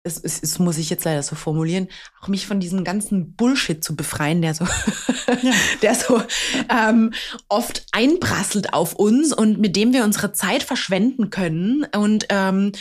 [0.07, 1.88] es, es, es, muss ich jetzt leider so formulieren,
[2.21, 4.67] auch mich von diesem ganzen Bullshit zu befreien, der so,
[5.43, 5.53] ja.
[5.83, 6.23] der so
[6.69, 7.14] ähm,
[7.49, 12.73] oft einprasselt auf uns und mit dem wir unsere Zeit verschwenden können und ähm,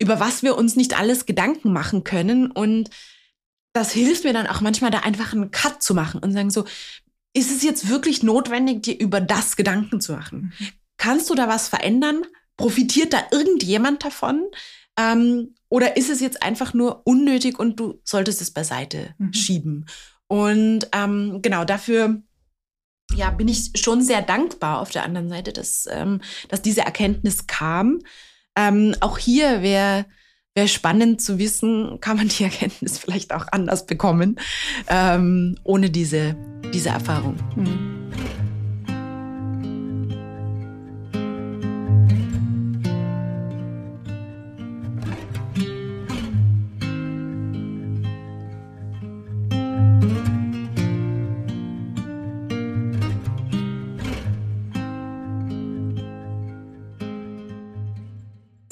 [0.00, 2.50] über was wir uns nicht alles Gedanken machen können.
[2.50, 2.90] Und
[3.72, 6.64] das hilft mir dann auch manchmal, da einfach einen Cut zu machen und sagen so,
[7.32, 10.52] ist es jetzt wirklich notwendig, dir über das Gedanken zu machen?
[10.58, 10.68] Mhm.
[10.96, 12.24] Kannst du da was verändern?
[12.56, 14.42] Profitiert da irgendjemand davon?
[14.98, 19.32] Ähm, oder ist es jetzt einfach nur unnötig und du solltest es beiseite mhm.
[19.32, 19.86] schieben?
[20.26, 22.22] Und ähm, genau dafür
[23.14, 27.46] ja, bin ich schon sehr dankbar auf der anderen Seite, dass, ähm, dass diese Erkenntnis
[27.46, 28.00] kam.
[28.56, 30.06] Ähm, auch hier wäre
[30.54, 34.38] wär spannend zu wissen, kann man die Erkenntnis vielleicht auch anders bekommen,
[34.88, 36.36] ähm, ohne diese,
[36.72, 37.36] diese Erfahrung.
[37.56, 38.41] Mhm.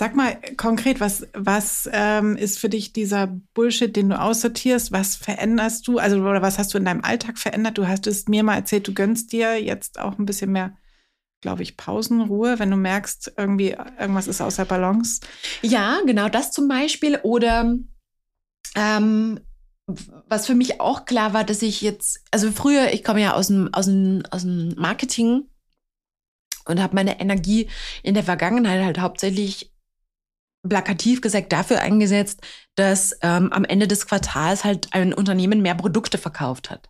[0.01, 4.93] Sag mal konkret, was, was ähm, ist für dich dieser Bullshit, den du aussortierst?
[4.93, 5.99] Was veränderst du?
[5.99, 7.77] Also, oder was hast du in deinem Alltag verändert?
[7.77, 10.75] Du hast es mir mal erzählt, du gönnst dir jetzt auch ein bisschen mehr,
[11.43, 15.21] glaube ich, Pausenruhe, wenn du merkst, irgendwie irgendwas ist außer Balance.
[15.61, 17.21] Ja, genau das zum Beispiel.
[17.23, 17.77] Oder
[18.77, 19.41] ähm,
[20.29, 23.49] was für mich auch klar war, dass ich jetzt, also früher, ich komme ja aus
[23.49, 25.43] dem, aus dem, aus dem Marketing
[26.65, 27.69] und habe meine Energie
[28.03, 29.71] in der Vergangenheit halt hauptsächlich
[30.69, 32.41] plakativ gesagt dafür eingesetzt,
[32.75, 36.89] dass ähm, am Ende des Quartals halt ein Unternehmen mehr Produkte verkauft hat.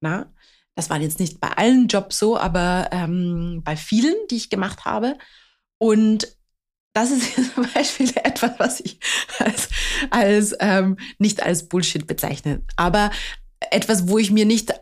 [0.00, 0.32] Na?
[0.74, 4.84] Das war jetzt nicht bei allen Jobs so, aber ähm, bei vielen, die ich gemacht
[4.84, 5.16] habe.
[5.78, 6.36] Und
[6.92, 9.00] das ist zum Beispiel etwas, was ich
[9.38, 9.68] als,
[10.10, 13.10] als ähm, nicht als Bullshit bezeichne, aber
[13.70, 14.72] etwas, wo ich mir nicht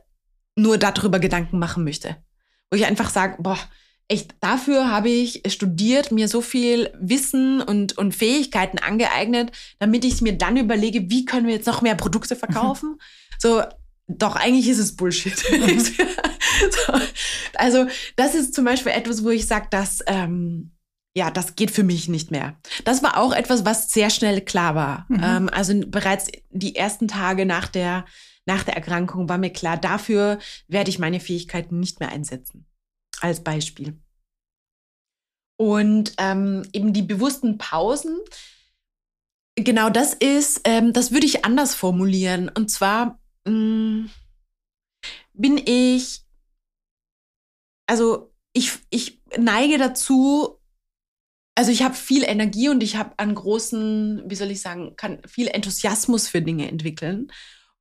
[0.56, 2.16] nur darüber Gedanken machen möchte.
[2.70, 3.58] Wo ich einfach sage, boah,
[4.08, 10.20] echt, dafür habe ich studiert, mir so viel Wissen und, und Fähigkeiten angeeignet, damit ich
[10.20, 12.90] mir dann überlege, wie können wir jetzt noch mehr Produkte verkaufen?
[12.90, 13.00] Mhm.
[13.38, 13.62] So,
[14.06, 15.42] doch, eigentlich ist es Bullshit.
[15.50, 15.78] Mhm.
[15.80, 16.92] so,
[17.54, 17.86] also,
[18.16, 20.72] das ist zum Beispiel etwas, wo ich sage, dass, ähm,
[21.16, 22.58] ja, das geht für mich nicht mehr.
[22.84, 25.06] Das war auch etwas, was sehr schnell klar war.
[25.08, 25.20] Mhm.
[25.22, 28.04] Ähm, also bereits die ersten Tage nach der,
[28.46, 30.38] nach der Erkrankung war mir klar, dafür
[30.68, 32.66] werde ich meine Fähigkeiten nicht mehr einsetzen
[33.20, 33.98] als Beispiel.
[35.56, 38.18] Und ähm, eben die bewussten Pausen,
[39.56, 42.48] genau das ist, ähm, das würde ich anders formulieren.
[42.48, 44.10] Und zwar mh, mm,
[45.32, 46.22] bin ich,
[47.86, 50.60] also ich, ich neige dazu,
[51.56, 55.22] also ich habe viel Energie und ich habe einen großen, wie soll ich sagen, kann
[55.26, 57.30] viel Enthusiasmus für Dinge entwickeln.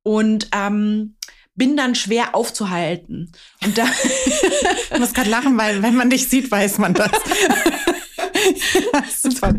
[0.02, 1.16] Und ähm,
[1.54, 3.30] bin dann schwer aufzuhalten.
[3.64, 3.86] Und da
[4.92, 7.10] ich muss gerade lachen, weil wenn man dich sieht, weiß man das.
[9.22, 9.54] Super.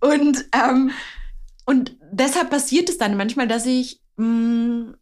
[0.00, 0.90] Und, ähm,
[1.64, 4.94] und deshalb passiert es dann manchmal, dass ich mh, mm,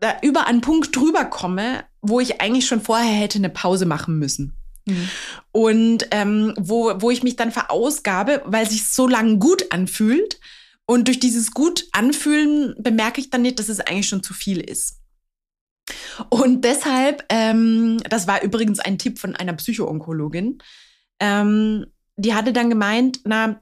[0.00, 4.18] da über einen Punkt drüber komme, wo ich eigentlich schon vorher hätte eine Pause machen
[4.18, 4.56] müssen.
[4.86, 5.08] Mhm.
[5.52, 10.40] Und ähm, wo, wo ich mich dann verausgabe, weil sich so lange gut anfühlt.
[10.86, 14.60] Und durch dieses gut anfühlen bemerke ich dann nicht, dass es eigentlich schon zu viel
[14.60, 14.99] ist.
[16.28, 20.58] Und deshalb, ähm, das war übrigens ein Tipp von einer Psychoonkologin,
[21.20, 23.60] ähm, die hatte dann gemeint, na,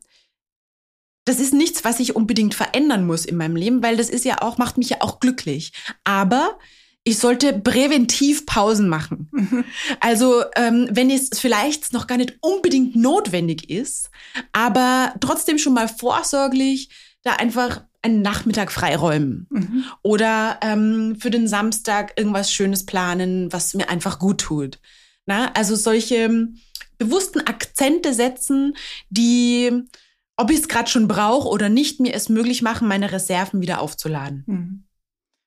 [1.25, 4.41] das ist nichts, was ich unbedingt verändern muss in meinem Leben, weil das ist ja
[4.41, 5.73] auch, macht mich ja auch glücklich.
[6.05, 6.59] Aber
[7.05, 9.29] ich sollte präventiv Pausen machen.
[9.33, 9.64] Mhm.
[10.01, 14.11] Also ähm, wenn es vielleicht noch gar nicht unbedingt notwendig ist,
[14.53, 16.91] aber trotzdem schon mal vorsorglich
[17.23, 19.84] da einfach einen Nachmittag freiräumen mhm.
[20.02, 24.78] oder ähm, für den Samstag irgendwas Schönes planen, was mir einfach gut tut.
[25.26, 26.48] Na, also solche
[26.96, 28.76] bewussten Akzente setzen,
[29.11, 29.70] die,
[30.37, 33.80] ob ich es gerade schon brauche oder nicht, mir es möglich machen, meine Reserven wieder
[33.80, 34.44] aufzuladen.
[34.46, 34.84] Mhm.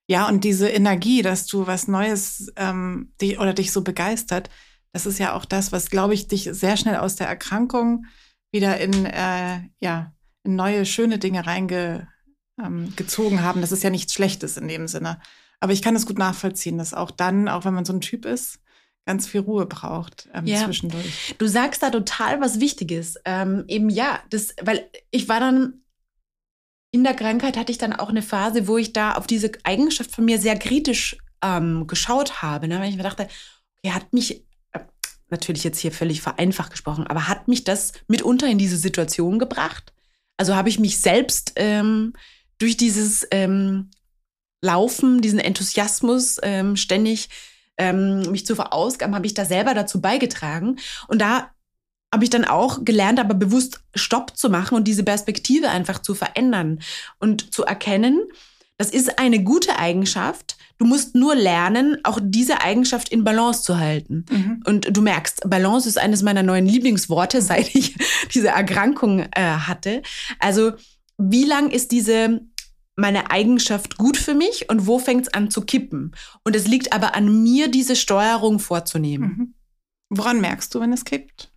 [0.09, 4.49] Ja, und diese Energie, dass du was Neues ähm, die, oder dich so begeistert,
[4.91, 8.05] das ist ja auch das, was, glaube ich, dich sehr schnell aus der Erkrankung
[8.51, 12.09] wieder in, äh, ja, in neue, schöne Dinge reingezogen
[12.63, 12.93] ähm,
[13.43, 13.61] haben.
[13.61, 15.19] Das ist ja nichts Schlechtes in dem Sinne.
[15.59, 18.25] Aber ich kann es gut nachvollziehen, dass auch dann, auch wenn man so ein Typ
[18.25, 18.59] ist,
[19.05, 20.63] ganz viel Ruhe braucht ähm, ja.
[20.63, 21.35] zwischendurch.
[21.37, 23.15] Du sagst da total was Wichtiges.
[23.25, 25.81] Ähm, eben ja, das, weil ich war dann
[26.91, 30.11] in der Krankheit hatte ich dann auch eine Phase, wo ich da auf diese Eigenschaft
[30.11, 32.67] von mir sehr kritisch ähm, geschaut habe.
[32.67, 32.79] Ne?
[32.79, 33.27] Weil ich mir dachte,
[33.77, 34.43] okay, hat mich,
[34.73, 34.79] äh,
[35.29, 39.93] natürlich jetzt hier völlig vereinfacht gesprochen, aber hat mich das mitunter in diese Situation gebracht?
[40.37, 42.13] Also habe ich mich selbst ähm,
[42.61, 43.89] durch dieses ähm,
[44.61, 47.29] Laufen, diesen Enthusiasmus ähm, ständig
[47.77, 50.77] ähm, mich zu verausgaben, habe ich da selber dazu beigetragen.
[51.07, 51.49] Und da
[52.13, 56.13] habe ich dann auch gelernt, aber bewusst Stopp zu machen und diese Perspektive einfach zu
[56.13, 56.79] verändern
[57.19, 58.21] und zu erkennen,
[58.77, 60.57] das ist eine gute Eigenschaft.
[60.77, 64.25] Du musst nur lernen, auch diese Eigenschaft in Balance zu halten.
[64.29, 64.63] Mhm.
[64.65, 67.95] Und du merkst, Balance ist eines meiner neuen Lieblingsworte, seit ich
[68.33, 70.01] diese Erkrankung äh, hatte.
[70.39, 70.71] Also,
[71.19, 72.41] wie lang ist diese
[72.95, 76.15] meine Eigenschaft gut für mich und wo fängt es an zu kippen?
[76.43, 79.29] Und es liegt aber an mir, diese Steuerung vorzunehmen.
[79.29, 79.53] Mhm.
[80.09, 81.51] Woran merkst du, wenn es kippt?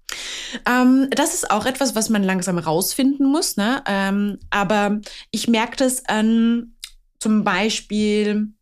[0.69, 3.57] Ähm, das ist auch etwas, was man langsam rausfinden muss.
[3.57, 3.83] Ne?
[3.87, 6.77] Ähm, aber ich merke das an
[7.19, 8.53] zum Beispiel,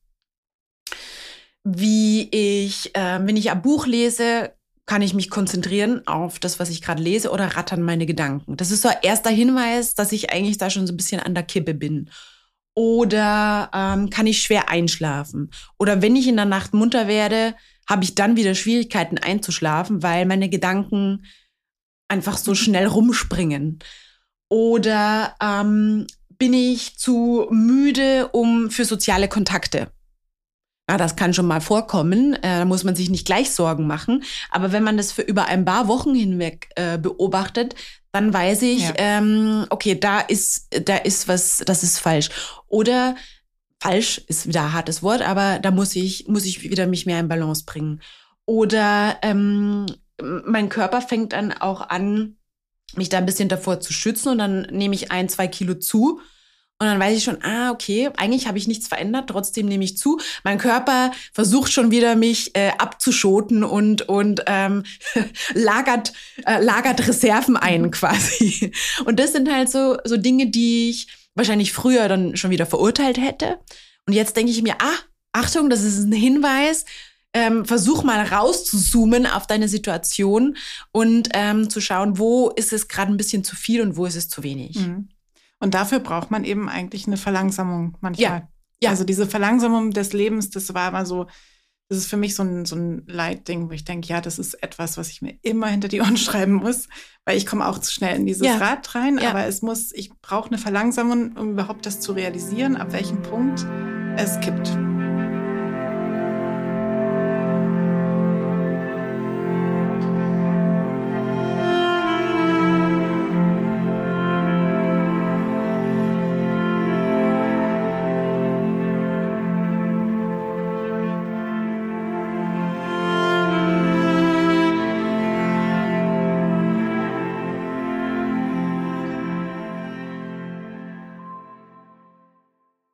[1.65, 4.53] wie ich, äh, wenn ich ein Buch lese,
[4.87, 8.57] kann ich mich konzentrieren auf das, was ich gerade lese oder rattern meine Gedanken.
[8.57, 11.35] Das ist so ein erster Hinweis, dass ich eigentlich da schon so ein bisschen an
[11.35, 12.11] der Kippe bin.
[12.75, 15.51] Oder ähm, kann ich schwer einschlafen?
[15.79, 17.55] Oder wenn ich in der Nacht munter werde,
[17.89, 21.27] habe ich dann wieder Schwierigkeiten einzuschlafen, weil meine Gedanken
[22.09, 23.79] einfach so schnell rumspringen?
[24.49, 26.07] Oder ähm,
[26.39, 29.91] bin ich zu müde um für soziale Kontakte?
[30.91, 32.35] Ja, das kann schon mal vorkommen.
[32.35, 34.25] Äh, da muss man sich nicht gleich Sorgen machen.
[34.51, 37.75] Aber wenn man das für über ein paar Wochen hinweg äh, beobachtet,
[38.13, 38.95] dann weiß ich, ja.
[38.97, 42.29] ähm, okay, da ist, da ist was, das ist falsch.
[42.69, 43.17] Oder
[43.81, 47.21] falsch ist wieder ein hartes Wort, aber da muss ich, muss ich wieder mich mehr
[47.21, 48.03] in Balance bringen.
[48.45, 49.87] Oder ähm,
[50.21, 52.37] mein Körper fängt dann auch an,
[52.95, 56.21] mich da ein bisschen davor zu schützen und dann nehme ich ein, zwei Kilo zu.
[56.79, 59.97] Und dann weiß ich schon, ah, okay, eigentlich habe ich nichts verändert, trotzdem nehme ich
[59.97, 60.19] zu.
[60.43, 64.83] Mein Körper versucht schon wieder, mich äh, abzuschoten und, und ähm,
[65.55, 66.13] lagert,
[66.45, 68.73] äh, lagert Reserven ein quasi.
[69.05, 71.07] Und das sind halt so, so Dinge, die ich
[71.37, 73.59] wahrscheinlich früher dann schon wieder verurteilt hätte.
[74.07, 74.99] Und jetzt denke ich mir, ah,
[75.33, 76.85] Achtung, das ist ein Hinweis,
[77.33, 80.57] ähm, versuch mal rauszuzoomen auf deine Situation
[80.91, 84.17] und ähm, zu schauen, wo ist es gerade ein bisschen zu viel und wo ist
[84.17, 84.77] es zu wenig.
[84.77, 85.09] Mhm.
[85.63, 88.41] Und dafür braucht man eben eigentlich eine Verlangsamung manchmal.
[88.41, 88.49] Ja.
[88.83, 88.91] ja.
[88.91, 91.27] Also diese Verlangsamung des Lebens, das war immer so,
[91.89, 94.61] das ist für mich so ein, so ein Leitding, wo ich denke, ja, das ist
[94.61, 96.89] etwas, was ich mir immer hinter die Ohren schreiben muss,
[97.25, 98.57] weil ich komme auch zu schnell in dieses ja.
[98.57, 99.19] Rad rein.
[99.19, 99.31] Ja.
[99.31, 103.65] Aber es muss, ich brauche eine Verlangsamung, um überhaupt das zu realisieren, ab welchem Punkt
[104.17, 104.77] es kippt.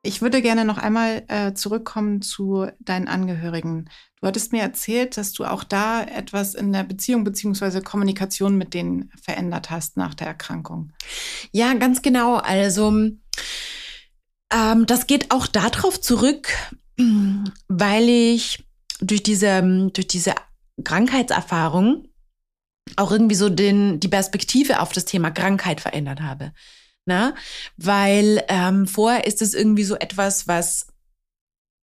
[0.09, 3.91] Ich würde gerne noch einmal äh, zurückkommen zu deinen Angehörigen.
[4.19, 7.81] Du hattest mir erzählt, dass du auch da etwas in der Beziehung bzw.
[7.81, 10.93] Kommunikation mit denen verändert hast nach der Erkrankung.
[11.51, 12.37] Ja, ganz genau.
[12.37, 12.87] Also
[14.51, 16.55] ähm, das geht auch darauf zurück,
[17.67, 18.65] weil ich
[19.01, 19.61] durch diese,
[19.93, 20.33] durch diese
[20.83, 22.07] Krankheitserfahrung
[22.95, 26.51] auch irgendwie so den, die Perspektive auf das Thema Krankheit verändert habe.
[27.05, 27.33] Na?
[27.77, 30.87] Weil ähm, vorher ist es irgendwie so etwas, was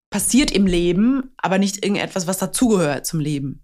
[0.09, 3.63] passiert im Leben, aber nicht irgendetwas, was dazugehört zum Leben.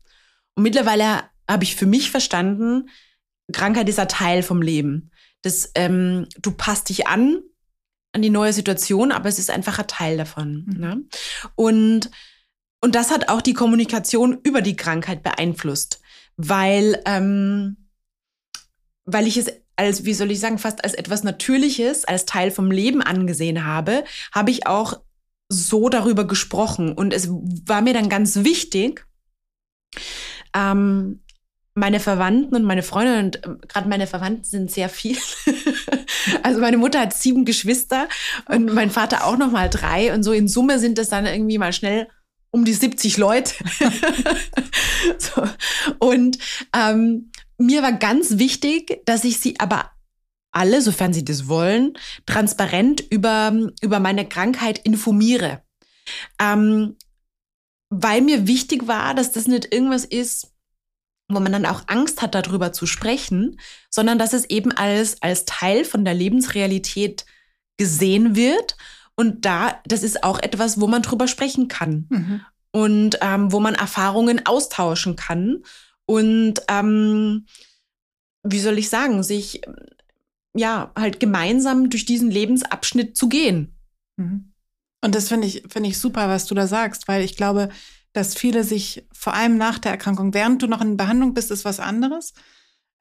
[0.56, 2.90] Und mittlerweile habe ich für mich verstanden,
[3.52, 5.12] Krankheit ist ein Teil vom Leben.
[5.42, 7.42] Das, ähm, du passt dich an
[8.16, 10.64] an die neue Situation, aber es ist einfach ein Teil davon.
[10.66, 10.80] Mhm.
[10.80, 11.04] Ne?
[11.56, 12.10] Und,
[12.82, 16.02] und das hat auch die Kommunikation über die Krankheit beeinflusst,
[16.38, 17.90] weil, ähm,
[19.04, 22.72] weil ich es als, wie soll ich sagen, fast als etwas Natürliches, als Teil vom
[22.72, 25.00] Leben angesehen habe, habe ich auch
[25.50, 26.94] so darüber gesprochen.
[26.94, 29.06] Und es war mir dann ganz wichtig,
[30.56, 31.22] ähm,
[31.76, 35.18] meine Verwandten und meine Freunde und ähm, gerade meine Verwandten sind sehr viel.
[36.44, 38.08] also meine Mutter hat sieben Geschwister
[38.48, 41.58] und mein Vater auch noch mal drei und so in Summe sind das dann irgendwie
[41.58, 42.08] mal schnell
[42.52, 43.54] um die 70 Leute.
[45.18, 45.44] so.
[46.00, 46.38] Und
[46.74, 49.92] ähm, mir war ganz wichtig, dass ich sie aber
[50.52, 55.62] alle, sofern sie das wollen, transparent über, über meine Krankheit informiere.
[56.40, 56.96] Ähm,
[57.90, 60.54] weil mir wichtig war, dass das nicht irgendwas ist,
[61.28, 65.46] wo man dann auch Angst hat, darüber zu sprechen, sondern dass es eben als, als
[65.46, 67.26] Teil von der Lebensrealität
[67.78, 68.78] gesehen wird.
[69.16, 72.42] Und da, das ist auch etwas, wo man drüber sprechen kann mhm.
[72.72, 75.64] und ähm, wo man Erfahrungen austauschen kann
[76.06, 77.46] und ähm,
[78.44, 79.62] wie soll ich sagen, sich
[80.56, 83.78] ja halt gemeinsam durch diesen Lebensabschnitt zu gehen.
[84.18, 84.54] Mhm.
[85.04, 87.70] Und das finde ich, finde ich super, was du da sagst, weil ich glaube,
[88.14, 91.66] dass viele sich vor allem nach der Erkrankung, während du noch in Behandlung bist, ist
[91.66, 92.34] was anderes,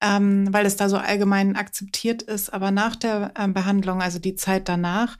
[0.02, 2.52] ähm, weil es da so allgemein akzeptiert ist.
[2.52, 5.16] Aber nach der äh, Behandlung, also die Zeit danach,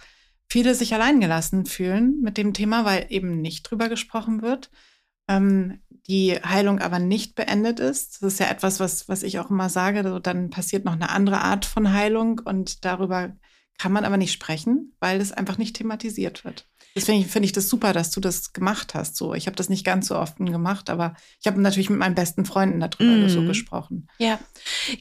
[0.49, 4.71] viele sich alleingelassen fühlen mit dem Thema, weil eben nicht drüber gesprochen wird.
[5.29, 8.23] Ähm, die Heilung aber nicht beendet ist.
[8.23, 10.01] Das ist ja etwas, was, was ich auch immer sage.
[10.01, 13.33] Also dann passiert noch eine andere Art von Heilung und darüber
[13.79, 16.69] kann man aber nicht sprechen, weil es einfach nicht thematisiert wird.
[16.95, 19.17] Deswegen finde ich das super, dass du das gemacht hast.
[19.17, 22.15] So, ich habe das nicht ganz so oft gemacht, aber ich habe natürlich mit meinen
[22.15, 23.29] besten Freunden darüber mm.
[23.29, 24.09] so gesprochen.
[24.19, 24.39] Ja,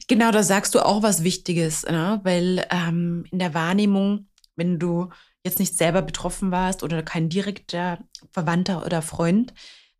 [0.08, 2.20] genau, da sagst du auch was Wichtiges, ne?
[2.24, 5.10] weil ähm, in der Wahrnehmung, wenn du
[5.44, 8.00] jetzt nicht selber betroffen warst oder kein direkter
[8.32, 9.54] Verwandter oder Freund,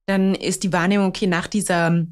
[0.06, 2.04] dann ist die Wahrnehmung, okay, nach dieser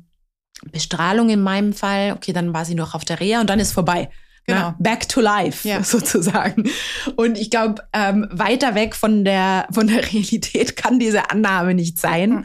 [0.70, 3.72] Bestrahlung in meinem Fall, okay, dann war sie noch auf der Reha und dann ist
[3.72, 4.10] vorbei.
[4.46, 4.60] Genau.
[4.60, 5.84] Na, back to life ja.
[5.84, 6.68] sozusagen.
[7.16, 11.98] Und ich glaube, ähm, weiter weg von der, von der Realität kann diese Annahme nicht
[11.98, 12.30] sein.
[12.30, 12.44] Mhm.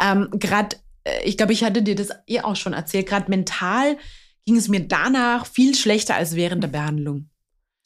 [0.00, 3.96] Ähm, gerade, äh, ich glaube, ich hatte dir das eh auch schon erzählt, gerade mental
[4.44, 7.30] ging es mir danach viel schlechter als während der Behandlung.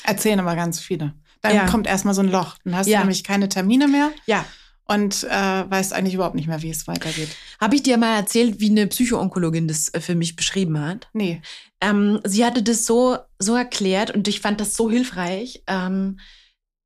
[0.02, 1.14] Erzählen aber ganz viele.
[1.40, 1.66] Dann ja.
[1.66, 2.56] kommt erstmal so ein Loch.
[2.64, 2.98] Dann hast ja.
[2.98, 4.10] du nämlich keine Termine mehr.
[4.26, 4.44] Ja
[4.87, 7.29] und äh, weiß eigentlich überhaupt nicht mehr, wie es weitergeht.
[7.61, 11.09] Habe ich dir mal erzählt, wie eine Psychoonkologin das äh, für mich beschrieben hat?
[11.12, 11.40] Nee.
[11.81, 15.62] Ähm, sie hatte das so, so erklärt und ich fand das so hilfreich.
[15.66, 16.18] Ähm,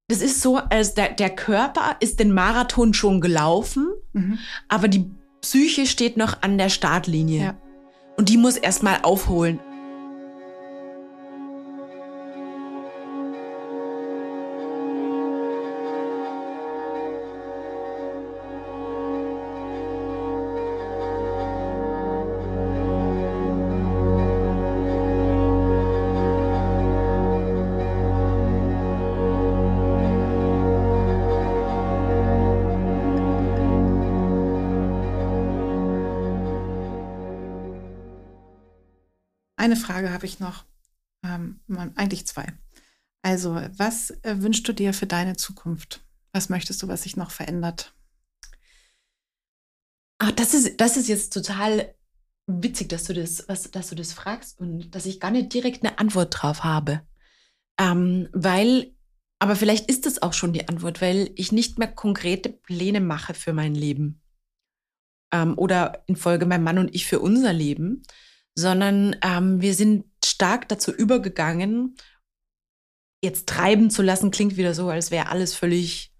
[0.08, 4.38] das ist so, als der, der Körper ist den Marathon schon gelaufen, mhm.
[4.68, 5.10] aber die
[5.42, 7.42] Psyche steht noch an der Startlinie.
[7.42, 7.56] Ja.
[8.16, 9.60] Und die muss erstmal aufholen.
[39.68, 40.64] Eine Frage habe ich noch,
[41.22, 41.60] ähm,
[41.94, 42.46] eigentlich zwei.
[43.20, 46.02] Also, was äh, wünschst du dir für deine Zukunft?
[46.32, 47.94] Was möchtest du, was sich noch verändert?
[50.22, 51.94] Ach, das ist, das ist jetzt total
[52.46, 55.84] witzig, dass du das, was, dass du das fragst und dass ich gar nicht direkt
[55.84, 57.02] eine Antwort drauf habe.
[57.78, 58.94] Ähm, weil,
[59.38, 63.34] aber vielleicht ist es auch schon die Antwort, weil ich nicht mehr konkrete Pläne mache
[63.34, 64.22] für mein Leben.
[65.30, 68.02] Ähm, oder in Folge mein Mann und ich für unser Leben,
[68.58, 71.96] sondern ähm, wir sind stark dazu übergegangen,
[73.22, 76.12] jetzt treiben zu lassen, klingt wieder so, als wäre alles völlig,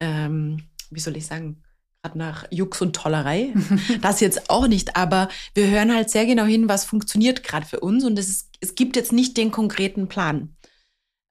[0.00, 1.64] ähm, wie soll ich sagen,
[2.00, 3.52] gerade nach Jux und Tollerei.
[4.02, 7.80] das jetzt auch nicht, aber wir hören halt sehr genau hin, was funktioniert gerade für
[7.80, 10.56] uns und es, ist, es gibt jetzt nicht den konkreten Plan,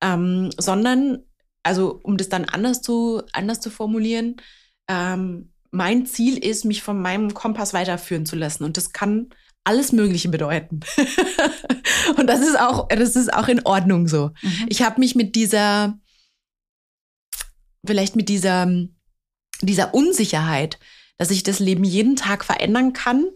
[0.04, 1.20] ähm, sondern,
[1.64, 4.36] also um das dann anders zu, anders zu formulieren,
[4.90, 9.30] ähm, mein Ziel ist, mich von meinem Kompass weiterführen zu lassen und das kann
[9.64, 10.80] alles Mögliche bedeuten.
[12.18, 14.32] und das ist auch, das ist auch in Ordnung so.
[14.42, 14.66] Mhm.
[14.68, 16.00] Ich habe mich mit dieser,
[17.86, 18.68] vielleicht mit dieser,
[19.62, 20.80] dieser Unsicherheit,
[21.18, 23.28] dass ich das Leben jeden Tag verändern kann,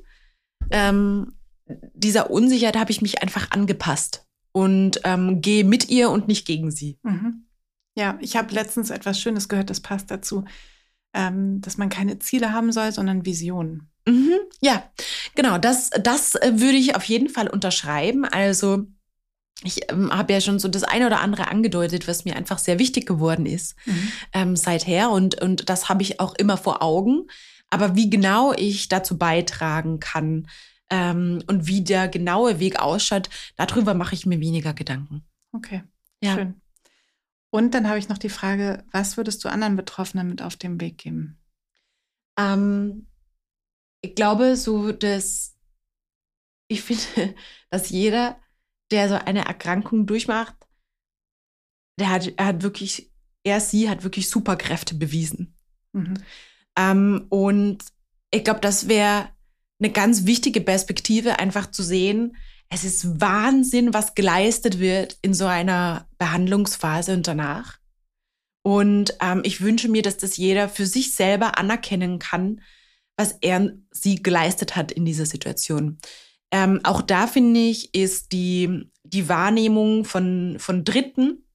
[0.72, 1.34] ähm,
[1.94, 6.72] dieser Unsicherheit habe ich mich einfach angepasst und ähm, gehe mit ihr und nicht gegen
[6.72, 7.00] sie.
[7.04, 7.46] Mhm.
[7.96, 10.46] Ja, ich habe letztens etwas Schönes gehört, das passt dazu,
[11.14, 13.92] ähm, dass man keine Ziele haben soll, sondern Visionen.
[14.06, 14.84] Mhm, ja,
[15.36, 15.58] genau.
[15.58, 18.26] Das, das äh, würde ich auf jeden Fall unterschreiben.
[18.26, 18.86] Also
[19.64, 22.80] ich ähm, habe ja schon so das eine oder andere angedeutet, was mir einfach sehr
[22.80, 24.12] wichtig geworden ist mhm.
[24.34, 25.10] ähm, seither.
[25.10, 27.28] Und, und das habe ich auch immer vor Augen.
[27.70, 30.48] Aber wie genau ich dazu beitragen kann
[30.90, 35.24] ähm, und wie der genaue Weg ausschaut, darüber mache ich mir weniger Gedanken.
[35.54, 35.84] Okay,
[36.22, 36.36] ja.
[36.36, 36.62] schön.
[37.50, 40.82] Und dann habe ich noch die Frage, was würdest du anderen Betroffenen mit auf den
[40.82, 41.38] Weg geben?
[42.38, 43.08] Ähm,
[44.04, 45.54] ich glaube, so das
[46.74, 47.36] ich finde,
[47.70, 48.40] dass jeder,
[48.92, 50.56] der so eine Erkrankung durchmacht,
[52.00, 53.12] der hat, er hat wirklich,
[53.44, 55.56] er, sie hat wirklich Superkräfte bewiesen.
[55.94, 56.16] Mhm.
[56.78, 57.84] Ähm, und
[58.32, 59.30] ich glaube, das wäre
[59.80, 62.36] eine ganz wichtige Perspektive, einfach zu sehen,
[62.70, 67.78] es ist Wahnsinn, was geleistet wird in so einer Behandlungsphase und danach.
[68.64, 72.62] Und ähm, ich wünsche mir, dass das jeder für sich selber anerkennen kann,
[73.18, 76.00] was er sie geleistet hat in dieser Situation.
[76.52, 81.46] Ähm, auch da finde ich, ist die, die Wahrnehmung von, von Dritten,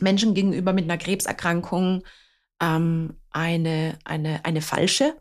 [0.00, 2.04] Menschen gegenüber mit einer Krebserkrankung,
[2.60, 5.16] ähm, eine, eine, eine falsche.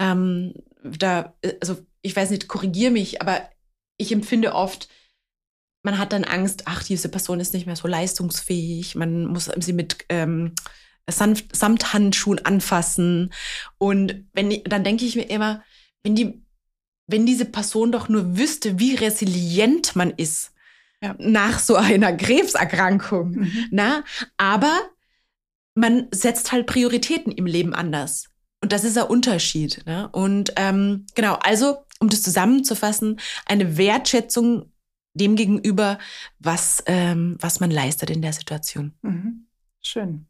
[0.00, 3.48] Ähm, da, also ich weiß nicht, korrigiere mich, aber
[3.96, 4.88] ich empfinde oft,
[5.82, 9.72] man hat dann Angst, ach, diese Person ist nicht mehr so leistungsfähig, man muss sie
[9.72, 10.54] mit ähm,
[11.08, 13.32] Sanft, Samthandschuhen anfassen.
[13.78, 15.62] Und wenn dann denke ich mir immer,
[16.02, 16.42] wenn die,
[17.06, 20.52] wenn diese Person doch nur wüsste, wie resilient man ist
[21.02, 21.14] ja.
[21.18, 23.66] nach so einer Krebserkrankung, mhm.
[23.70, 24.04] na,
[24.36, 24.76] aber
[25.74, 28.30] man setzt halt Prioritäten im Leben anders.
[28.62, 29.84] Und das ist der Unterschied.
[29.86, 30.08] Ne?
[30.08, 34.72] Und ähm, genau, also um das zusammenzufassen, eine Wertschätzung
[35.14, 35.98] dem gegenüber,
[36.38, 38.92] was, ähm, was man leistet in der Situation.
[39.02, 39.46] Mhm.
[39.82, 40.26] Schön.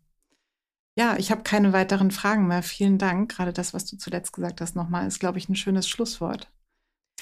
[0.99, 2.63] Ja, ich habe keine weiteren Fragen mehr.
[2.63, 3.31] Vielen Dank.
[3.31, 6.51] Gerade das, was du zuletzt gesagt hast, nochmal, ist, glaube ich, ein schönes Schlusswort.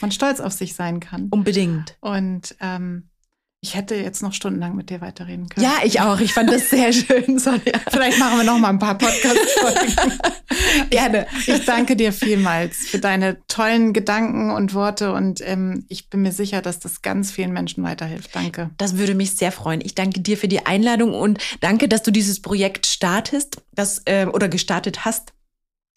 [0.00, 1.28] Man stolz auf sich sein kann.
[1.30, 1.96] Unbedingt.
[2.00, 3.10] Und ähm,
[3.64, 5.64] ich hätte jetzt noch stundenlang mit dir weiterreden können.
[5.64, 6.20] Ja, ich auch.
[6.20, 7.72] Ich fand das sehr schön, Sonja.
[7.90, 10.18] Vielleicht machen wir noch mal ein paar Podcast-Folgen.
[10.90, 11.26] Gerne.
[11.46, 16.32] Ich, danke dir vielmals für deine tollen Gedanken und Worte und ähm, ich bin mir
[16.32, 18.36] sicher, dass das ganz vielen Menschen weiterhilft.
[18.36, 18.68] Danke.
[18.76, 19.80] Das würde mich sehr freuen.
[19.80, 24.26] Ich danke dir für die Einladung und danke, dass du dieses Projekt startest, das äh,
[24.26, 25.32] oder gestartet hast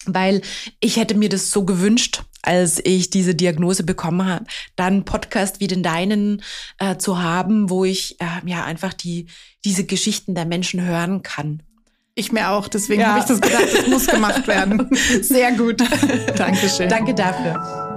[0.06, 0.42] weil
[0.80, 4.46] ich hätte mir das so gewünscht, als ich diese Diagnose bekommen habe,
[4.76, 6.42] dann Podcast wie den deinen
[6.78, 9.26] äh, zu haben, wo ich äh, ja einfach die
[9.64, 11.62] diese Geschichten der Menschen hören kann.
[12.14, 13.08] Ich mir auch, deswegen ja.
[13.08, 14.88] habe ich das gedacht, das muss gemacht werden.
[15.22, 15.82] Sehr gut.
[16.36, 16.88] Dankeschön.
[16.88, 17.87] Danke dafür.